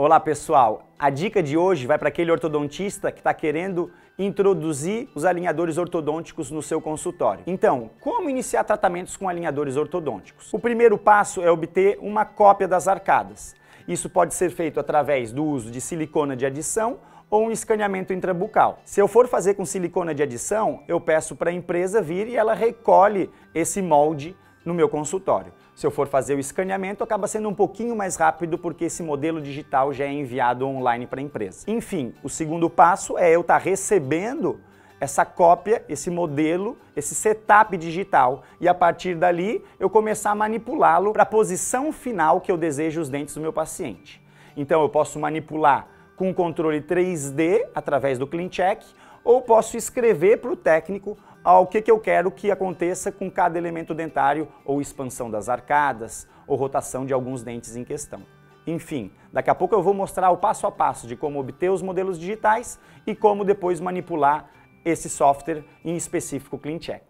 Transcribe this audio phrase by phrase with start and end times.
[0.00, 5.24] Olá pessoal, a dica de hoje vai para aquele ortodontista que está querendo introduzir os
[5.24, 7.42] alinhadores ortodônticos no seu consultório.
[7.48, 10.54] Então, como iniciar tratamentos com alinhadores ortodônticos?
[10.54, 13.56] O primeiro passo é obter uma cópia das arcadas.
[13.88, 18.78] Isso pode ser feito através do uso de silicona de adição ou um escaneamento intrabucal.
[18.84, 22.36] Se eu for fazer com silicona de adição, eu peço para a empresa vir e
[22.36, 24.36] ela recolhe esse molde
[24.68, 25.52] no meu consultório.
[25.74, 29.40] Se eu for fazer o escaneamento, acaba sendo um pouquinho mais rápido porque esse modelo
[29.40, 31.64] digital já é enviado online para a empresa.
[31.66, 34.60] Enfim, o segundo passo é eu estar tá recebendo
[35.00, 41.12] essa cópia, esse modelo, esse setup digital e a partir dali eu começar a manipulá-lo
[41.12, 44.20] para a posição final que eu desejo os dentes do meu paciente.
[44.56, 48.84] Então eu posso manipular com controle 3D através do CleanCheck
[49.24, 51.16] ou posso escrever para o técnico
[51.48, 56.28] ao que, que eu quero que aconteça com cada elemento dentário, ou expansão das arcadas,
[56.46, 58.20] ou rotação de alguns dentes em questão.
[58.66, 61.80] Enfim, daqui a pouco eu vou mostrar o passo a passo de como obter os
[61.80, 64.50] modelos digitais e como depois manipular
[64.84, 67.02] esse software, em específico CleanCheck.